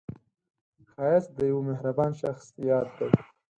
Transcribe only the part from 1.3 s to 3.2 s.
د یوه مهربان شخص یاد دی